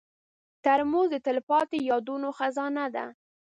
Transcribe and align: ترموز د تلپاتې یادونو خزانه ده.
ترموز 0.63 1.07
د 1.11 1.15
تلپاتې 1.25 1.77
یادونو 1.89 2.29
خزانه 2.37 2.85
ده. 2.95 3.05